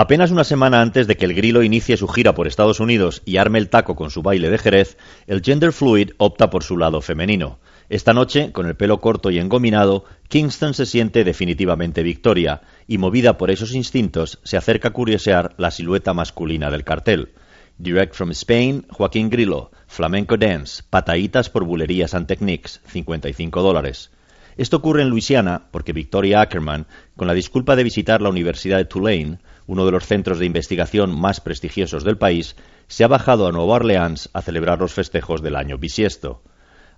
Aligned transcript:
Apenas 0.00 0.30
una 0.30 0.44
semana 0.44 0.80
antes 0.80 1.08
de 1.08 1.16
que 1.16 1.24
el 1.24 1.34
Grilo 1.34 1.64
inicie 1.64 1.96
su 1.96 2.06
gira 2.06 2.32
por 2.32 2.46
Estados 2.46 2.78
Unidos 2.78 3.20
y 3.24 3.38
arme 3.38 3.58
el 3.58 3.68
taco 3.68 3.96
con 3.96 4.12
su 4.12 4.22
baile 4.22 4.48
de 4.48 4.56
Jerez, 4.56 4.96
el 5.26 5.42
gender 5.42 5.72
fluid 5.72 6.12
opta 6.18 6.50
por 6.50 6.62
su 6.62 6.76
lado 6.76 7.00
femenino. 7.00 7.58
Esta 7.88 8.12
noche, 8.12 8.52
con 8.52 8.68
el 8.68 8.76
pelo 8.76 9.00
corto 9.00 9.32
y 9.32 9.40
engominado, 9.40 10.04
Kingston 10.28 10.72
se 10.72 10.86
siente 10.86 11.24
definitivamente 11.24 12.04
victoria 12.04 12.60
y, 12.86 12.96
movida 12.96 13.38
por 13.38 13.50
esos 13.50 13.74
instintos, 13.74 14.38
se 14.44 14.56
acerca 14.56 14.90
a 14.90 14.92
curiosear 14.92 15.54
la 15.56 15.72
silueta 15.72 16.14
masculina 16.14 16.70
del 16.70 16.84
cartel. 16.84 17.30
Direct 17.78 18.14
from 18.14 18.30
Spain, 18.30 18.86
Joaquín 18.90 19.30
Grillo, 19.30 19.72
Flamenco 19.88 20.36
Dance, 20.36 20.84
Pataitas 20.88 21.50
por 21.50 21.64
Bulerías 21.64 22.14
and 22.14 22.28
Techniques, 22.28 22.80
55 22.86 23.62
dólares. 23.62 24.12
Esto 24.58 24.78
ocurre 24.78 25.02
en 25.02 25.10
Luisiana 25.10 25.68
porque 25.70 25.92
Victoria 25.92 26.40
Ackerman, 26.40 26.86
con 27.16 27.26
la 27.28 27.34
disculpa 27.34 27.76
de 27.76 27.84
visitar 27.84 28.20
la 28.20 28.28
Universidad 28.28 28.76
de 28.76 28.84
Tulane, 28.84 29.38
uno 29.68 29.84
de 29.84 29.92
los 29.92 30.06
centros 30.06 30.38
de 30.40 30.46
investigación 30.46 31.16
más 31.16 31.40
prestigiosos 31.40 32.02
del 32.02 32.18
país, 32.18 32.56
se 32.88 33.04
ha 33.04 33.08
bajado 33.08 33.46
a 33.46 33.52
Nueva 33.52 33.74
Orleans 33.74 34.30
a 34.32 34.42
celebrar 34.42 34.80
los 34.80 34.94
festejos 34.94 35.42
del 35.42 35.54
año 35.54 35.78
bisiesto. 35.78 36.42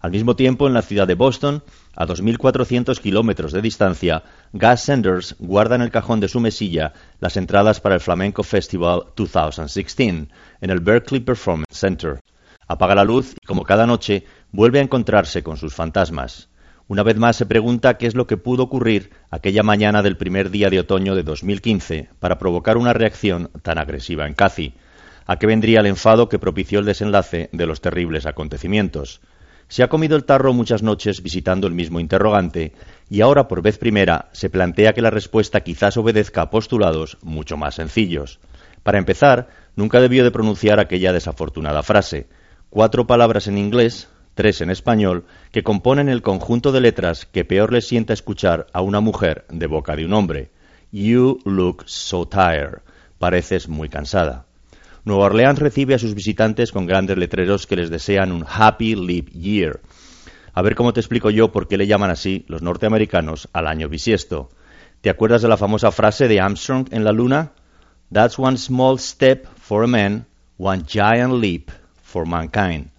Al 0.01 0.13
mismo 0.13 0.35
tiempo, 0.35 0.67
en 0.67 0.73
la 0.73 0.80
ciudad 0.80 1.07
de 1.07 1.15
Boston, 1.15 1.63
a 1.95 2.07
2.400 2.07 2.99
kilómetros 3.01 3.53
de 3.53 3.61
distancia, 3.61 4.23
Gus 4.53 4.80
Sanders 4.80 5.35
guarda 5.39 5.75
en 5.75 5.83
el 5.83 5.91
cajón 5.91 6.21
de 6.21 6.29
su 6.29 6.41
mesilla 6.41 6.95
las 7.19 7.37
entradas 7.37 7.80
para 7.80 7.97
el 7.97 8.01
Flamenco 8.01 8.45
Festival 8.45 9.02
2016 9.16 10.29
en 10.61 10.71
el 10.71 10.80
Berkeley 10.80 11.21
Performance 11.21 11.77
Center. 11.77 12.21
Apaga 12.69 12.95
la 12.95 13.05
luz 13.05 13.33
y, 13.33 13.47
como 13.47 13.65
cada 13.65 13.85
noche, 13.85 14.25
vuelve 14.52 14.79
a 14.79 14.83
encontrarse 14.83 15.43
con 15.43 15.57
sus 15.57 15.75
fantasmas. 15.75 16.50
Una 16.91 17.05
vez 17.05 17.19
más 17.19 17.37
se 17.37 17.47
pregunta 17.47 17.99
qué 17.99 18.09
es 18.09 18.17
lo 18.17 18.27
que 18.27 18.37
pudo 18.37 18.65
ocurrir 18.65 19.11
aquella 19.30 19.62
mañana 19.62 20.03
del 20.03 20.17
primer 20.17 20.51
día 20.51 20.71
de 20.71 20.80
otoño 20.80 21.15
de 21.15 21.23
2015 21.23 22.11
para 22.19 22.37
provocar 22.37 22.77
una 22.77 22.93
reacción 22.93 23.49
tan 23.63 23.79
agresiva 23.79 24.27
en 24.27 24.35
Cathy. 24.35 24.75
¿A 25.25 25.37
qué 25.37 25.47
vendría 25.47 25.79
el 25.79 25.87
enfado 25.87 26.29
que 26.29 26.41
propició 26.41 26.80
el 26.80 26.87
desenlace 26.87 27.49
de 27.52 27.66
los 27.66 27.80
terribles 27.80 28.27
acontecimientos? 28.27 29.21
Se 29.68 29.85
ha 29.85 29.88
comido 29.88 30.16
el 30.16 30.24
tarro 30.24 30.52
muchas 30.52 30.83
noches 30.83 31.23
visitando 31.23 31.68
el 31.68 31.74
mismo 31.74 32.01
interrogante 32.01 32.73
y 33.09 33.21
ahora 33.21 33.46
por 33.46 33.63
vez 33.63 33.79
primera 33.79 34.29
se 34.33 34.51
plantea 34.51 34.93
que 34.93 35.01
la 35.01 35.11
respuesta 35.11 35.61
quizás 35.61 35.96
obedezca 35.96 36.43
a 36.43 36.51
postulados 36.51 37.18
mucho 37.23 37.57
más 37.57 37.77
sencillos. 37.77 38.41
Para 38.83 38.99
empezar, 38.99 39.49
nunca 39.77 40.01
debió 40.01 40.24
de 40.24 40.33
pronunciar 40.33 40.80
aquella 40.80 41.13
desafortunada 41.13 41.85
frase. 41.85 42.27
Cuatro 42.68 43.07
palabras 43.07 43.46
en 43.46 43.59
inglés, 43.59 44.09
tres 44.35 44.61
en 44.61 44.71
español, 44.71 45.25
que 45.53 45.63
componen 45.63 46.09
el 46.09 46.23
conjunto 46.23 46.73
de 46.73 46.81
letras 46.81 47.27
que 47.27 47.45
peor 47.45 47.73
le 47.73 47.81
sienta 47.81 48.13
escuchar 48.13 48.67
a 48.73 48.81
una 48.81 49.01
mujer 49.01 49.45
de 49.51 49.67
boca 49.67 49.97
de 49.97 50.05
un 50.05 50.13
hombre. 50.13 50.51
You 50.93 51.39
look 51.45 51.85
so 51.87 52.27
tired. 52.27 52.81
Pareces 53.19 53.69
muy 53.69 53.89
cansada. 53.89 54.47
Nueva 55.05 55.27
Orleans 55.27 55.59
recibe 55.59 55.95
a 55.95 55.99
sus 55.99 56.15
visitantes 56.15 56.73
con 56.73 56.87
grandes 56.87 57.17
letreros 57.17 57.67
que 57.67 57.77
les 57.77 57.91
desean 57.91 58.33
un 58.33 58.45
Happy 58.47 58.95
Leap 58.95 59.29
Year. 59.31 59.81
A 60.53 60.63
ver 60.63 60.75
cómo 60.75 60.93
te 60.93 61.01
explico 61.01 61.31
yo 61.31 61.53
por 61.53 61.69
qué 61.69 61.79
le 61.79 61.87
llaman 61.87 62.11
así 62.11 62.45
los 62.49 62.61
norteamericanos 62.61 63.49
al 63.53 63.67
año 63.67 63.89
bisiesto. 63.89 64.51
¿Te 65.01 65.09
acuerdas 65.09 65.43
de 65.43 65.49
la 65.49 65.56
famosa 65.56 65.91
frase 65.91 66.28
de 66.28 66.41
Armstrong 66.41 66.87
en 66.91 67.05
la 67.05 67.12
luna? 67.12 67.53
That's 68.12 68.39
one 68.39 68.59
small 68.59 68.99
step 68.99 69.47
for 69.56 69.84
a 69.84 69.87
man, 69.87 70.27
one 70.59 70.83
giant 70.87 71.34
leap 71.34 71.71
for 72.03 72.27
mankind. 72.27 72.91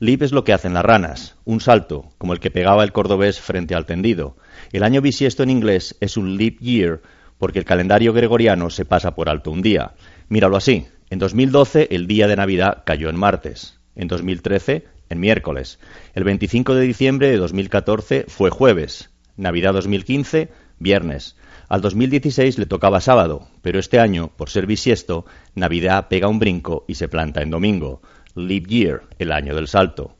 Leap 0.00 0.22
es 0.22 0.30
lo 0.30 0.44
que 0.44 0.52
hacen 0.52 0.74
las 0.74 0.84
ranas, 0.84 1.34
un 1.44 1.60
salto, 1.60 2.12
como 2.18 2.32
el 2.32 2.38
que 2.38 2.52
pegaba 2.52 2.84
el 2.84 2.92
cordobés 2.92 3.40
frente 3.40 3.74
al 3.74 3.84
tendido. 3.84 4.36
El 4.72 4.84
año 4.84 5.00
bisiesto 5.00 5.42
en 5.42 5.50
inglés 5.50 5.96
es 6.00 6.16
un 6.16 6.36
leap 6.36 6.60
year 6.60 7.00
porque 7.36 7.58
el 7.58 7.64
calendario 7.64 8.12
gregoriano 8.12 8.70
se 8.70 8.84
pasa 8.84 9.16
por 9.16 9.28
alto 9.28 9.50
un 9.50 9.60
día. 9.60 9.94
Míralo 10.28 10.56
así. 10.56 10.86
En 11.10 11.18
2012 11.18 11.88
el 11.90 12.06
día 12.06 12.28
de 12.28 12.36
Navidad 12.36 12.82
cayó 12.84 13.08
en 13.10 13.16
martes. 13.16 13.80
En 13.96 14.06
2013 14.06 14.86
en 15.08 15.18
miércoles. 15.18 15.80
El 16.14 16.22
25 16.22 16.76
de 16.76 16.82
diciembre 16.82 17.30
de 17.30 17.38
2014 17.38 18.26
fue 18.28 18.50
jueves. 18.50 19.10
Navidad 19.36 19.72
2015 19.72 20.48
viernes. 20.78 21.36
Al 21.68 21.80
2016 21.80 22.58
le 22.58 22.66
tocaba 22.66 23.00
sábado, 23.00 23.48
pero 23.62 23.78
este 23.78 23.98
año, 23.98 24.30
por 24.36 24.48
ser 24.48 24.66
bisiesto, 24.66 25.26
Navidad 25.54 26.08
pega 26.08 26.28
un 26.28 26.38
brinco 26.38 26.84
y 26.88 26.94
se 26.94 27.08
planta 27.08 27.42
en 27.42 27.50
domingo. 27.50 28.00
Leap 28.34 28.66
Year, 28.66 29.02
el 29.18 29.32
año 29.32 29.54
del 29.54 29.68
salto. 29.68 30.16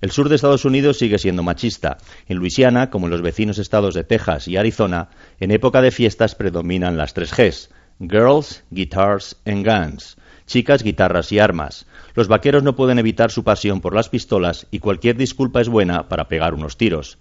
El 0.00 0.10
sur 0.10 0.28
de 0.28 0.36
Estados 0.36 0.64
Unidos 0.64 0.98
sigue 0.98 1.18
siendo 1.18 1.42
machista. 1.42 1.96
En 2.28 2.36
Luisiana, 2.36 2.90
como 2.90 3.06
en 3.06 3.10
los 3.12 3.22
vecinos 3.22 3.58
estados 3.58 3.94
de 3.94 4.04
Texas 4.04 4.48
y 4.48 4.56
Arizona, 4.56 5.08
en 5.40 5.50
época 5.50 5.80
de 5.80 5.90
fiestas 5.90 6.34
predominan 6.34 6.96
las 6.96 7.14
tres 7.14 7.32
Gs: 7.34 7.70
Girls, 8.00 8.64
Guitars 8.70 9.36
and 9.46 9.66
Guns. 9.66 10.16
Chicas, 10.46 10.82
guitarras 10.82 11.32
y 11.32 11.38
armas. 11.38 11.86
Los 12.14 12.28
vaqueros 12.28 12.62
no 12.62 12.76
pueden 12.76 12.98
evitar 12.98 13.30
su 13.30 13.44
pasión 13.44 13.80
por 13.80 13.94
las 13.94 14.10
pistolas 14.10 14.66
y 14.70 14.78
cualquier 14.78 15.16
disculpa 15.16 15.60
es 15.62 15.68
buena 15.68 16.08
para 16.08 16.28
pegar 16.28 16.52
unos 16.52 16.76
tiros. 16.76 17.18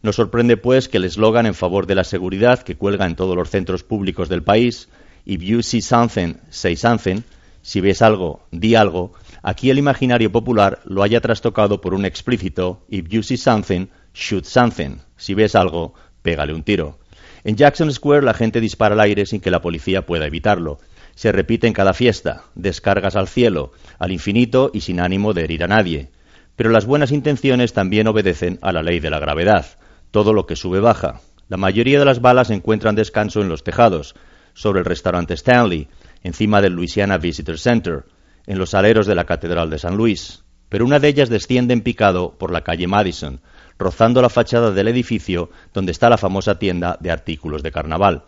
No 0.00 0.12
sorprende, 0.12 0.56
pues, 0.56 0.88
que 0.88 0.96
el 0.96 1.04
eslogan 1.04 1.46
en 1.46 1.54
favor 1.54 1.86
de 1.86 1.94
la 1.94 2.04
seguridad 2.04 2.62
que 2.62 2.76
cuelga 2.76 3.06
en 3.06 3.14
todos 3.14 3.36
los 3.36 3.50
centros 3.50 3.84
públicos 3.84 4.28
del 4.28 4.42
país, 4.42 4.88
If 5.24 5.40
you 5.42 5.62
see 5.62 5.80
something, 5.80 6.34
say 6.50 6.74
something, 6.74 7.22
si 7.62 7.80
ves 7.80 8.02
algo, 8.02 8.42
di 8.50 8.74
algo, 8.74 9.12
aquí 9.42 9.70
el 9.70 9.78
imaginario 9.78 10.30
popular 10.30 10.80
lo 10.84 11.02
haya 11.02 11.20
trastocado 11.20 11.80
por 11.80 11.94
un 11.94 12.04
explícito 12.04 12.84
If 12.88 13.08
you 13.08 13.22
see 13.22 13.36
something, 13.36 13.86
shoot 14.14 14.44
something. 14.44 14.98
Si 15.16 15.34
ves 15.34 15.54
algo, 15.54 15.94
pégale 16.22 16.54
un 16.54 16.62
tiro. 16.62 16.98
En 17.44 17.56
Jackson 17.56 17.92
Square 17.92 18.24
la 18.24 18.34
gente 18.34 18.60
dispara 18.60 18.94
al 18.94 19.00
aire 19.00 19.26
sin 19.26 19.40
que 19.40 19.50
la 19.50 19.60
policía 19.60 20.06
pueda 20.06 20.26
evitarlo. 20.26 20.78
Se 21.14 21.32
repite 21.32 21.66
en 21.66 21.72
cada 21.72 21.92
fiesta, 21.92 22.44
descargas 22.54 23.16
al 23.16 23.28
cielo, 23.28 23.72
al 23.98 24.12
infinito 24.12 24.70
y 24.72 24.80
sin 24.80 25.00
ánimo 25.00 25.32
de 25.34 25.44
herir 25.44 25.64
a 25.64 25.68
nadie. 25.68 26.10
Pero 26.56 26.70
las 26.70 26.86
buenas 26.86 27.12
intenciones 27.12 27.72
también 27.72 28.06
obedecen 28.06 28.58
a 28.62 28.72
la 28.72 28.82
ley 28.82 29.00
de 29.00 29.10
la 29.10 29.18
gravedad. 29.18 29.66
Todo 30.10 30.32
lo 30.32 30.46
que 30.46 30.56
sube 30.56 30.80
baja. 30.80 31.20
La 31.48 31.56
mayoría 31.56 31.98
de 31.98 32.04
las 32.04 32.20
balas 32.20 32.50
encuentran 32.50 32.94
descanso 32.94 33.40
en 33.42 33.48
los 33.48 33.64
tejados, 33.64 34.14
sobre 34.54 34.80
el 34.80 34.84
restaurante 34.84 35.34
Stanley, 35.34 35.88
encima 36.22 36.60
del 36.60 36.74
Louisiana 36.74 37.18
Visitor 37.18 37.58
Center, 37.58 38.04
en 38.46 38.58
los 38.58 38.74
aleros 38.74 39.06
de 39.06 39.14
la 39.14 39.24
Catedral 39.24 39.70
de 39.70 39.78
San 39.78 39.96
Luis, 39.96 40.44
pero 40.68 40.84
una 40.84 40.98
de 40.98 41.08
ellas 41.08 41.28
desciende 41.28 41.74
en 41.74 41.82
picado 41.82 42.38
por 42.38 42.50
la 42.50 42.62
calle 42.62 42.86
Madison, 42.86 43.40
rozando 43.78 44.22
la 44.22 44.30
fachada 44.30 44.70
del 44.70 44.88
edificio 44.88 45.50
donde 45.74 45.92
está 45.92 46.08
la 46.08 46.16
famosa 46.16 46.58
tienda 46.58 46.96
de 47.00 47.10
artículos 47.10 47.62
de 47.62 47.72
carnaval. 47.72 48.24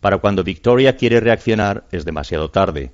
Para 0.00 0.18
cuando 0.18 0.42
Victoria 0.44 0.96
quiere 0.96 1.20
reaccionar 1.20 1.84
es 1.92 2.04
demasiado 2.04 2.50
tarde. 2.50 2.92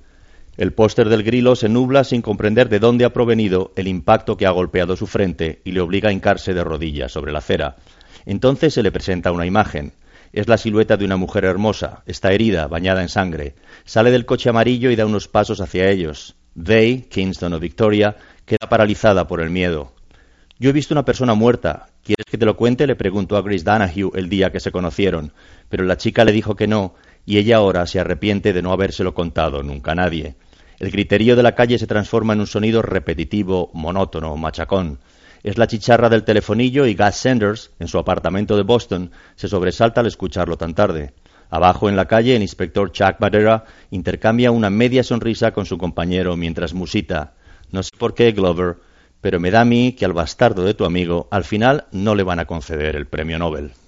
El 0.55 0.73
póster 0.73 1.09
del 1.09 1.23
grilo 1.23 1.55
se 1.55 1.69
nubla 1.69 2.03
sin 2.03 2.21
comprender 2.21 2.69
de 2.69 2.79
dónde 2.79 3.05
ha 3.05 3.13
provenido 3.13 3.71
el 3.75 3.87
impacto 3.87 4.37
que 4.37 4.45
ha 4.45 4.51
golpeado 4.51 4.95
su 4.95 5.07
frente 5.07 5.61
y 5.63 5.71
le 5.71 5.81
obliga 5.81 6.09
a 6.09 6.13
hincarse 6.13 6.53
de 6.53 6.63
rodillas 6.63 7.11
sobre 7.11 7.31
la 7.31 7.39
acera. 7.39 7.77
Entonces 8.25 8.75
se 8.75 8.83
le 8.83 8.91
presenta 8.91 9.31
una 9.31 9.47
imagen. 9.47 9.93
Es 10.31 10.47
la 10.47 10.57
silueta 10.57 10.97
de 10.97 11.05
una 11.05 11.17
mujer 11.17 11.45
hermosa. 11.45 12.03
Está 12.05 12.31
herida, 12.31 12.67
bañada 12.67 13.01
en 13.01 13.09
sangre. 13.09 13.55
Sale 13.85 14.11
del 14.11 14.25
coche 14.25 14.49
amarillo 14.49 14.91
y 14.91 14.95
da 14.95 15.05
unos 15.05 15.27
pasos 15.27 15.61
hacia 15.61 15.89
ellos. 15.89 16.35
They, 16.61 17.01
Kingston 17.09 17.53
o 17.53 17.59
Victoria, 17.59 18.15
queda 18.45 18.69
paralizada 18.69 19.27
por 19.27 19.41
el 19.41 19.49
miedo. 19.49 19.93
Yo 20.59 20.69
he 20.69 20.73
visto 20.73 20.93
una 20.93 21.05
persona 21.05 21.33
muerta. 21.33 21.87
¿Quieres 22.03 22.25
que 22.25 22.37
te 22.37 22.45
lo 22.45 22.55
cuente? 22.55 22.87
le 22.87 22.95
preguntó 22.95 23.37
a 23.37 23.41
Grace 23.41 23.63
Danahue 23.63 24.11
el 24.15 24.29
día 24.29 24.51
que 24.51 24.59
se 24.59 24.71
conocieron. 24.71 25.33
Pero 25.69 25.83
la 25.83 25.97
chica 25.97 26.23
le 26.23 26.31
dijo 26.31 26.55
que 26.55 26.67
no, 26.67 26.95
y 27.25 27.37
ella 27.37 27.57
ahora 27.57 27.87
se 27.87 27.99
arrepiente 27.99 28.53
de 28.53 28.61
no 28.61 28.71
habérselo 28.71 29.13
contado 29.13 29.63
nunca 29.63 29.93
a 29.93 29.95
nadie. 29.95 30.35
El 30.79 30.91
griterío 30.91 31.35
de 31.35 31.43
la 31.43 31.55
calle 31.55 31.77
se 31.77 31.87
transforma 31.87 32.33
en 32.33 32.41
un 32.41 32.47
sonido 32.47 32.81
repetitivo, 32.81 33.71
monótono, 33.73 34.35
machacón. 34.37 34.99
Es 35.43 35.57
la 35.57 35.67
chicharra 35.67 36.09
del 36.09 36.23
telefonillo 36.23 36.85
y 36.85 36.95
Gus 36.95 37.15
Sanders, 37.15 37.71
en 37.79 37.87
su 37.87 37.97
apartamento 37.97 38.55
de 38.55 38.63
Boston, 38.63 39.11
se 39.35 39.47
sobresalta 39.47 40.01
al 40.01 40.07
escucharlo 40.07 40.57
tan 40.57 40.73
tarde. 40.73 41.13
Abajo 41.49 41.89
en 41.89 41.95
la 41.95 42.07
calle, 42.07 42.35
el 42.35 42.41
inspector 42.41 42.91
Chuck 42.91 43.19
Badera 43.19 43.65
intercambia 43.91 44.51
una 44.51 44.69
media 44.69 45.03
sonrisa 45.03 45.51
con 45.51 45.65
su 45.65 45.77
compañero 45.77 46.35
mientras 46.37 46.73
musita. 46.73 47.33
No 47.71 47.83
sé 47.83 47.91
por 47.97 48.13
qué, 48.13 48.31
Glover, 48.31 48.77
pero 49.21 49.39
me 49.39 49.51
da 49.51 49.61
a 49.61 49.65
mí 49.65 49.93
que 49.93 50.05
al 50.05 50.13
bastardo 50.13 50.63
de 50.63 50.73
tu 50.73 50.85
amigo 50.85 51.27
al 51.31 51.43
final 51.43 51.85
no 51.91 52.15
le 52.15 52.23
van 52.23 52.39
a 52.39 52.45
conceder 52.45 52.95
el 52.95 53.07
premio 53.07 53.37
Nobel. 53.37 53.73